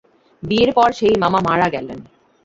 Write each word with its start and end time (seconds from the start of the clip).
বিয়ের 0.43 0.71
পর 0.73 0.89
সেই 0.91 1.15
মামা 1.17 1.39
মারা 1.47 1.67
গেলেন। 1.69 1.99